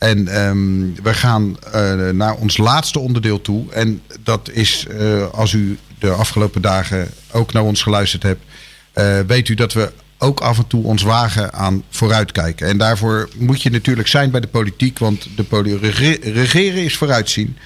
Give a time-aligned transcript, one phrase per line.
[0.00, 1.56] En ehm, we gaan
[2.12, 3.72] naar ons laatste onderdeel toe.
[3.72, 4.86] En dat is,
[5.32, 8.44] als u de afgelopen dagen ook naar ons geluisterd hebt,
[9.26, 12.66] weet u dat we ook af en toe ons wagen aan vooruitkijken.
[12.66, 15.78] En daarvoor moet je natuurlijk zijn bij de politiek, want de
[16.32, 17.56] regeren is vooruitzien.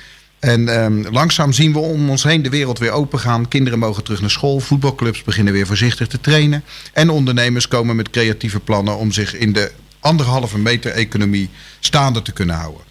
[0.45, 3.49] En ehm, langzaam zien we om ons heen de wereld weer open gaan.
[3.49, 4.61] Kinderen mogen terug naar school.
[4.61, 6.65] Voetbalclubs beginnen weer voorzichtig te trainen.
[6.93, 9.71] En ondernemers komen met creatieve plannen om zich in de
[10.05, 11.51] anderhalve meter economie
[11.81, 12.83] staande te kunnen houden.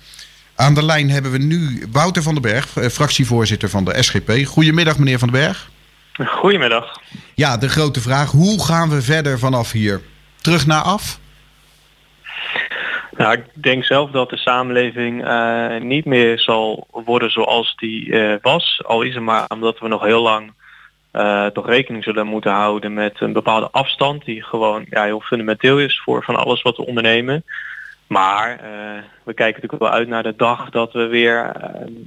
[0.55, 4.45] Aan de lijn hebben we nu Wouter van den Berg, eh, fractievoorzitter van de SGP.
[4.45, 5.69] Goedemiddag, meneer van den Berg.
[6.27, 7.01] Goedemiddag.
[7.35, 10.01] Ja, de grote vraag: hoe gaan we verder vanaf hier?
[10.41, 11.19] Terug naar af?
[13.17, 18.35] Nou, ik denk zelf dat de samenleving uh, niet meer zal worden zoals die uh,
[18.41, 18.81] was.
[18.85, 20.53] Al is het maar omdat we nog heel lang
[21.13, 25.79] uh, toch rekening zullen moeten houden met een bepaalde afstand die gewoon ja, heel fundamenteel
[25.79, 27.43] is voor van alles wat we ondernemen.
[28.07, 28.59] Maar
[29.23, 31.51] we kijken natuurlijk wel uit naar de dag dat we weer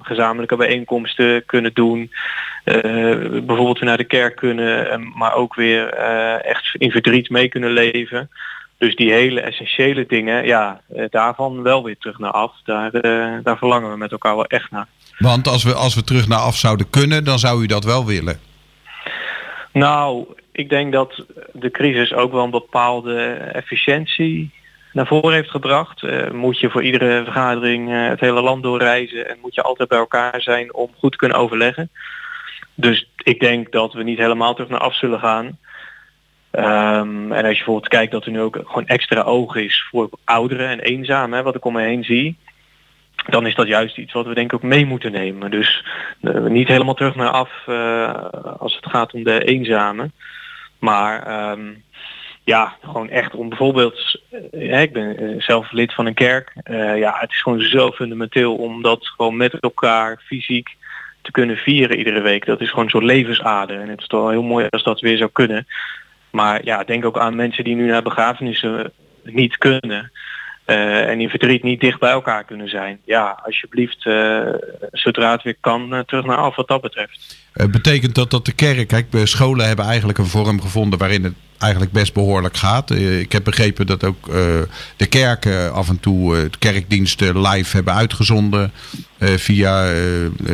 [0.00, 2.10] gezamenlijke bijeenkomsten kunnen doen.
[2.64, 5.88] bijvoorbeeld weer naar de kerk kunnen, maar ook weer
[6.44, 8.30] echt in verdriet mee kunnen leven.
[8.78, 12.52] Dus die hele essentiële dingen, ja, eh, daarvan wel weer terug naar af.
[12.64, 12.90] Daar,
[13.42, 14.86] daar verlangen we met elkaar wel echt naar.
[15.18, 18.06] Want als we, als we terug naar af zouden kunnen, dan zou u dat wel
[18.06, 18.40] willen?
[19.76, 24.50] Nou, ik denk dat de crisis ook wel een bepaalde efficiëntie
[24.92, 26.02] naar voren heeft gebracht.
[26.02, 29.98] Uh, moet je voor iedere vergadering het hele land doorreizen en moet je altijd bij
[29.98, 31.90] elkaar zijn om goed te kunnen overleggen.
[32.74, 35.46] Dus ik denk dat we niet helemaal terug naar af zullen gaan.
[35.46, 40.08] Um, en als je bijvoorbeeld kijkt dat er nu ook gewoon extra oog is voor
[40.24, 42.36] ouderen en eenzamen, wat ik om me heen zie,
[43.26, 45.50] dan is dat juist iets wat we denk ik ook mee moeten nemen.
[45.50, 45.84] Dus
[46.20, 48.14] uh, niet helemaal terug naar af uh,
[48.58, 50.12] als het gaat om de eenzamen.
[50.78, 51.84] Maar um,
[52.44, 54.20] ja, gewoon echt om bijvoorbeeld,
[54.52, 56.52] uh, ik ben zelf lid van een kerk.
[56.96, 60.76] ja, het is gewoon zo fundamenteel om dat gewoon met elkaar fysiek
[61.22, 62.46] te kunnen vieren iedere week.
[62.46, 63.80] Dat is gewoon zo'n levensader.
[63.80, 65.66] En het is toch heel mooi als dat weer zou kunnen.
[66.30, 68.92] Maar ja, denk ook aan mensen die nu naar begrafenissen
[69.22, 70.12] niet kunnen.
[70.66, 72.98] Uh, en in verdriet niet dicht bij elkaar kunnen zijn.
[73.04, 74.40] Ja, alsjeblieft, uh,
[74.92, 77.36] zodra het weer kan, uh, terug naar af wat dat betreft.
[77.70, 81.92] betekent dat dat de kerk, kijk, scholen hebben eigenlijk een vorm gevonden waarin het eigenlijk
[81.92, 82.90] best behoorlijk gaat.
[82.90, 84.26] ik heb begrepen dat ook
[84.96, 88.72] de kerken af en toe kerkdiensten live hebben uitgezonden
[89.18, 89.92] via,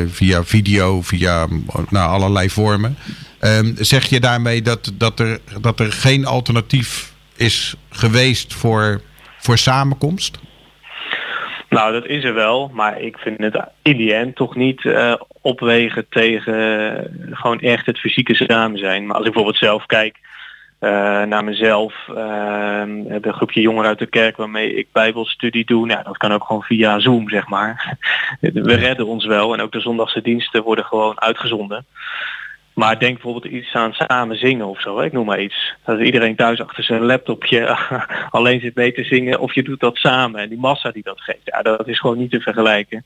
[0.07, 1.47] via video, via
[1.89, 2.97] nou, allerlei vormen.
[3.41, 9.01] Um, zeg je daarmee dat, dat, er, dat er geen alternatief is geweest voor,
[9.43, 10.41] voor samenkomst?
[11.69, 15.15] Nou, dat is er wel, maar ik vind het in die end toch niet uh,
[15.41, 19.07] opwegen tegen uh, gewoon echt het fysieke samen zijn.
[19.07, 20.17] Maar als ik bijvoorbeeld zelf kijk
[20.81, 20.91] uh,
[21.23, 26.33] naar mezelf, de groepje jongeren uit de kerk waarmee ik bijbelstudie doe, nou, dat kan
[26.33, 27.99] ook gewoon via Zoom, zeg maar.
[28.41, 31.87] We redden ons wel en ook de zondagse diensten worden gewoon uitgezonden.
[32.75, 35.01] Maar denk bijvoorbeeld iets aan samen zingen of zo.
[35.01, 35.75] Ik noem maar iets.
[35.85, 37.77] Dat iedereen thuis achter zijn laptopje
[38.31, 39.41] alleen zit mee te zingen.
[39.41, 40.41] Of je doet dat samen.
[40.41, 41.41] En die massa die dat geeft.
[41.45, 43.05] Ja, dat is gewoon niet te vergelijken.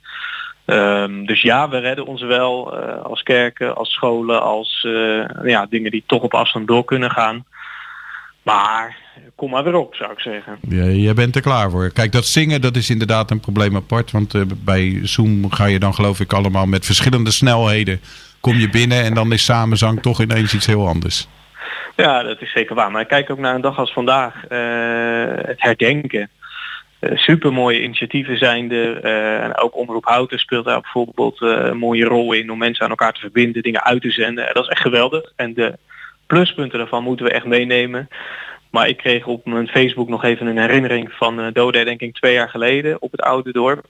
[0.67, 5.67] Um, dus ja, we redden ons wel uh, als kerken, als scholen, als uh, ja,
[5.71, 7.45] dingen die toch op afstand door kunnen gaan.
[8.43, 8.97] Maar
[9.35, 10.59] kom maar weer op, zou ik zeggen.
[10.69, 11.91] Ja, jij bent er klaar voor.
[11.91, 14.11] Kijk, dat zingen dat is inderdaad een probleem apart.
[14.11, 18.01] Want uh, bij Zoom ga je dan geloof ik allemaal met verschillende snelheden
[18.47, 21.29] kom je binnen en dan is samenzang toch ineens iets heel anders.
[21.97, 22.91] Ja, dat is zeker waar.
[22.91, 24.35] Maar ik kijk ook naar een dag als vandaag.
[24.49, 26.31] Uh, het herdenken.
[27.01, 29.05] Uh, supermooie initiatieven zijn er.
[29.05, 32.91] Uh, en ook Omroep Houten speelt daar bijvoorbeeld een mooie rol in om mensen aan
[32.91, 34.51] elkaar te verbinden, dingen uit te zenden.
[34.53, 35.33] Dat is echt geweldig.
[35.37, 35.79] En de
[36.27, 38.09] pluspunten daarvan moeten we echt meenemen.
[38.71, 42.35] Maar ik kreeg op mijn Facebook nog even een herinnering van uh, dode herdenking twee
[42.35, 43.87] jaar geleden op het oude dorp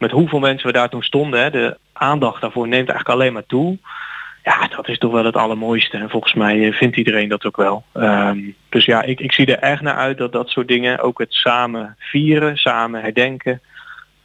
[0.00, 3.46] met hoeveel mensen we daar toen stonden, hè, de aandacht daarvoor neemt eigenlijk alleen maar
[3.46, 3.78] toe.
[4.44, 5.96] Ja, dat is toch wel het allermooiste.
[5.96, 7.84] En volgens mij eh, vindt iedereen dat ook wel.
[7.94, 11.18] Um, dus ja, ik, ik zie er erg naar uit dat dat soort dingen, ook
[11.18, 13.60] het samen vieren, samen herdenken,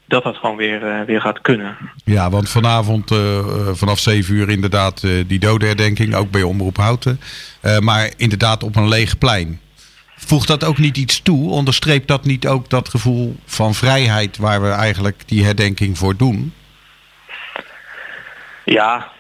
[0.05, 1.77] dat dat gewoon weer, uh, weer gaat kunnen.
[2.03, 3.39] Ja, want vanavond uh,
[3.71, 7.19] vanaf 7 uur inderdaad uh, die dodenherdenking, ook bij Omroep Houten.
[7.79, 9.59] maar inderdaad op een leeg plein.
[10.15, 11.49] Voegt dat ook niet iets toe?
[11.49, 16.53] Onderstreept dat niet ook dat gevoel van vrijheid waar we eigenlijk die herdenking voor doen?
[18.65, 19.11] Ja,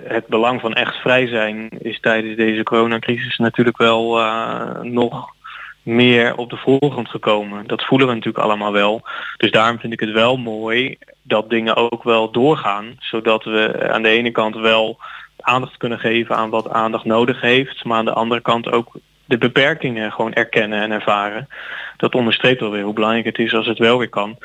[0.00, 5.34] het belang van echt vrij zijn is tijdens deze coronacrisis natuurlijk wel uh, nog
[5.82, 7.66] meer op de voorgrond gekomen.
[7.66, 9.02] Dat voelen we natuurlijk allemaal wel.
[9.36, 12.96] Dus daarom vind ik het wel mooi dat dingen ook wel doorgaan.
[12.98, 14.98] Zodat we aan de ene kant wel
[15.40, 17.84] aandacht kunnen geven aan wat aandacht nodig heeft.
[17.84, 18.92] Maar aan de andere kant ook
[19.24, 21.48] de beperkingen gewoon erkennen en ervaren.
[21.96, 24.38] Dat onderstreept alweer hoe belangrijk het is als het wel weer kan.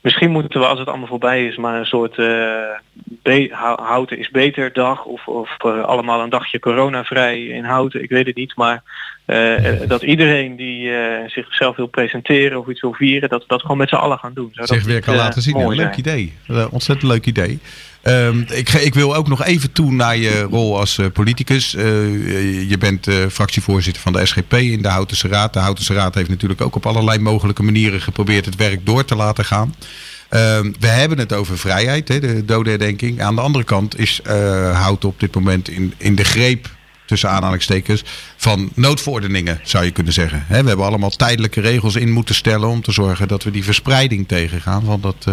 [0.00, 2.16] misschien moeten we als het allemaal voorbij is maar een soort
[3.76, 8.36] houten is beter dag of, of allemaal een dagje coronavrij in houten, ik weet het
[8.36, 8.56] niet.
[8.56, 8.82] Maar
[9.86, 10.92] dat iedereen die
[11.26, 14.48] zichzelf wil presenteren of iets wil vieren, dat dat gewoon met z'n allen gaan doen.
[14.52, 15.56] Zodat Zich weer kan laten zien.
[15.56, 16.34] Een leuk idee.
[16.70, 17.58] ontzettend leuk idee.
[18.02, 21.74] Ehm, ik, ik, wil ook nog even toe naar je rol als uh, politicus.
[21.74, 21.82] Uh,
[22.70, 25.52] je bent uh, fractievoorzitter van de SGP in de Houtense Raad.
[25.52, 29.16] De Houtense Raad heeft natuurlijk ook op allerlei mogelijke manieren geprobeerd het werk door te
[29.16, 29.74] laten gaan.
[30.28, 33.20] Ehm, we hebben het over vrijheid, de dodenherdenking.
[33.22, 34.20] Aan de andere kant is
[34.72, 36.68] Houten op dit moment in, in de greep
[37.12, 38.02] tussen aanhalingstekens,
[38.36, 40.44] van noodverordeningen, zou je kunnen zeggen.
[40.48, 44.28] we hebben allemaal tijdelijke regels in moeten stellen om te zorgen dat we die verspreiding
[44.28, 45.30] tegengaan van dat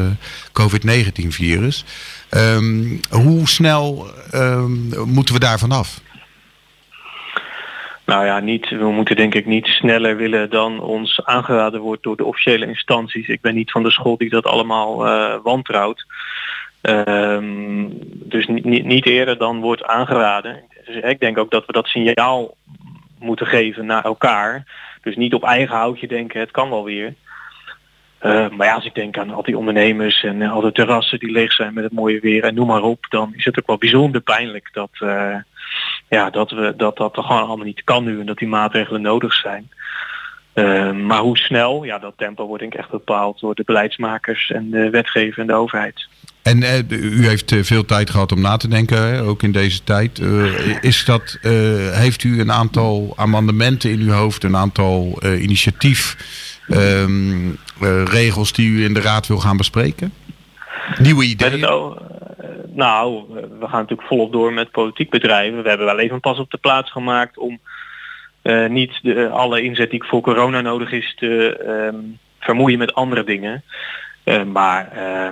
[0.51, 1.85] COVID-19-virus.
[2.31, 6.01] Um, hoe snel um, moeten we daar vanaf?
[8.05, 12.17] Nou ja, niet, we moeten denk ik niet sneller willen dan ons aangeraden wordt door
[12.17, 13.27] de officiële instanties.
[13.27, 16.05] Ik ben niet van de school die dat allemaal uh, wantrouwt.
[16.81, 17.89] Um,
[18.29, 20.63] dus niet, niet eerder dan wordt aangeraden.
[20.93, 22.55] Dus ik denk ook dat we dat signaal
[23.19, 24.63] moeten geven naar elkaar.
[25.01, 27.13] Dus niet op eigen houtje denken, het kan wel weer.
[28.21, 31.19] Uh, maar ja, als ik denk aan al die ondernemers en uh, al de terrassen
[31.19, 33.67] die leeg zijn met het mooie weer en noem maar op, dan is het ook
[33.67, 35.35] wel bijzonder pijnlijk dat, uh,
[36.09, 39.33] ja, dat, we, dat dat gewoon allemaal niet kan nu en dat die maatregelen nodig
[39.33, 39.69] zijn.
[41.05, 44.69] Maar hoe snel, ja, dat tempo wordt denk ik echt bepaald door de beleidsmakers en
[44.69, 46.07] de wetgever en de overheid.
[46.41, 50.19] En u heeft veel tijd gehad om na te denken, hè, ook in deze tijd.
[50.81, 51.37] is dat,
[51.91, 56.17] heeft u een aantal amendementen in uw hoofd, een aantal initiatief
[56.69, 57.57] um,
[58.05, 60.13] regels die u in de raad wil gaan bespreken?
[60.97, 61.59] Nieuwe ideeën?
[61.59, 61.91] Uh,
[62.67, 63.23] nou,
[63.59, 65.63] we gaan natuurlijk volop door met politiek bedrijven.
[65.63, 67.59] We hebben wel even pas op de plaats gemaakt om uh,
[68.67, 71.59] niet de, alle inzet die voor corona nodig is te
[71.93, 73.63] um, vermoeien met andere dingen.
[74.25, 75.27] Uh, maar uh,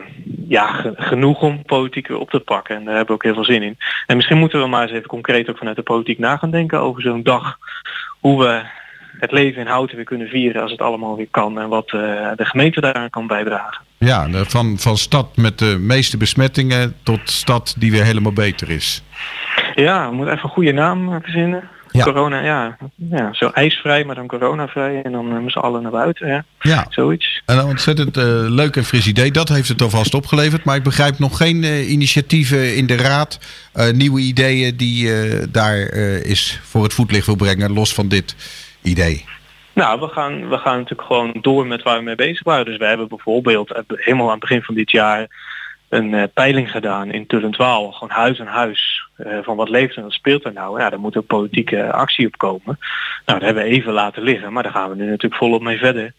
[0.47, 2.75] ja, genoeg om politiek weer op te pakken.
[2.75, 3.77] En daar hebben we ook heel veel zin in.
[4.05, 6.79] En misschien moeten we maar eens even concreet ook vanuit de politiek na gaan denken
[6.79, 7.57] over zo'n dag.
[8.19, 8.61] Hoe we
[9.19, 11.59] het leven in Houten weer kunnen vieren als het allemaal weer kan.
[11.59, 12.01] En wat uh,
[12.35, 13.85] de gemeente daaraan kan bijdragen.
[13.97, 19.03] Ja, van, van stad met de meeste besmettingen tot stad die weer helemaal beter is.
[19.75, 21.69] Ja, we moeten even een goede naam verzinnen.
[21.97, 22.03] Ja.
[22.03, 22.77] Corona, ja.
[22.95, 23.33] ja.
[23.33, 25.01] Zo ijsvrij, maar dan coronavrij.
[25.03, 26.27] En dan uh, met z'n allen naar buiten.
[26.27, 26.45] Ja.
[26.59, 26.85] ja.
[26.89, 27.41] Zoiets.
[27.45, 29.31] En een ontzettend uh, leuk en fris idee.
[29.31, 30.63] Dat heeft het alvast opgeleverd.
[30.63, 33.39] Maar ik begrijp nog geen uh, initiatieven in de raad.
[33.93, 35.11] nieuwe ideeën die
[35.51, 35.77] daar
[36.23, 37.73] is voor het voetlicht wil brengen.
[37.73, 38.35] Los van dit
[38.81, 39.25] idee?
[39.77, 42.65] Nou, we gaan, we gaan natuurlijk gewoon door met waar we mee bezig waren.
[42.65, 45.27] Dus we hebben bijvoorbeeld eh, helemaal aan het begin van dit jaar
[45.89, 47.91] een uh, peiling gedaan in Tullentwaal.
[47.91, 49.05] Gewoon huis aan huis.
[49.17, 50.79] Uh, van wat leeft en wat speelt er nou?
[50.79, 52.79] Ja, daar moet ook politieke actie op komen.
[53.25, 54.53] Nou, dat hebben we even laten liggen.
[54.53, 56.13] Maar daar gaan we nu natuurlijk volop mee verder.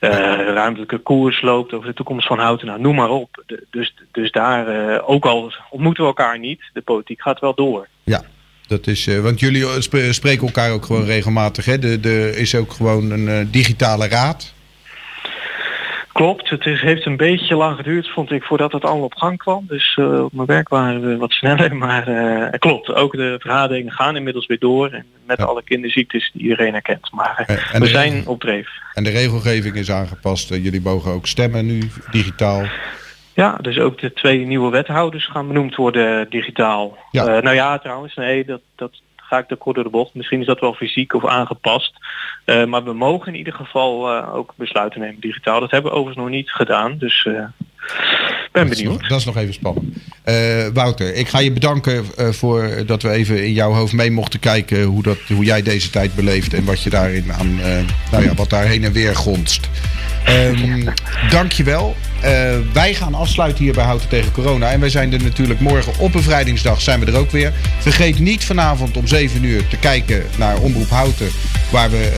[0.00, 0.10] Uh,
[0.54, 2.66] ruimtelijke koers loopt over de toekomst van Houten.
[2.66, 3.42] Nou, noem maar op.
[3.46, 7.88] De, dus, dus daar, ook al ontmoeten we elkaar niet, de politiek gaat wel door.
[8.04, 8.22] Ja,
[8.66, 9.66] dat is, want jullie
[10.12, 11.64] spreken elkaar ook gewoon regelmatig.
[11.64, 11.78] Hè?
[12.02, 14.54] Er is ook gewoon een digitale raad.
[16.12, 19.38] Klopt, het is, heeft een beetje lang geduurd, vond ik, voordat het allemaal op gang
[19.38, 19.64] kwam.
[19.68, 21.76] Dus uh, op mijn werk waren we wat sneller.
[21.82, 24.90] Maar uh, klopt, ook de vergaderingen gaan inmiddels weer door.
[24.90, 25.44] En met ja.
[25.44, 27.12] alle kinderziektes die iedereen herkent.
[27.12, 28.68] Maar uh, we zijn op dreef.
[28.94, 30.48] En de regelgeving is aangepast.
[30.48, 32.64] jullie mogen ook stemmen nu digitaal.
[33.34, 36.98] Ja, dus ook de twee nieuwe wethouders gaan benoemd worden digitaal.
[37.10, 37.40] Ja.
[37.40, 39.00] Nou ja, trouwens, nee, dat, dat
[39.32, 40.14] ga ik de kort door de bocht.
[40.14, 41.92] Misschien is dat wel fysiek of aangepast.
[42.46, 45.60] Uh, maar we mogen in ieder geval uh, ook besluiten nemen digitaal.
[45.60, 46.98] Dat hebben we overigens nog niet gedaan.
[46.98, 47.52] Dus ben
[48.52, 49.00] dat benieuwd.
[49.00, 49.96] Nog, dat is nog even spannend.
[50.74, 54.82] Wouter, ik ga je bedanken voor dat we even in jouw hoofd mee mochten kijken
[54.82, 57.56] hoe, dat, hoe jij deze tijd beleeft en wat je daarin aan,
[58.10, 59.68] nou ja, wat daar heen en weer gonst.
[60.28, 60.84] Um,
[61.30, 61.96] dankjewel.
[62.24, 62.30] Uh,
[62.72, 64.70] wij gaan afsluiten hier bij Houten tegen Corona.
[64.70, 67.52] En wij zijn er natuurlijk morgen op bevrijdingsdag zijn we er ook weer.
[67.78, 71.28] Vergeet niet vanavond om 7 uur te kijken naar Omroep Houten.
[71.70, 72.10] Waar we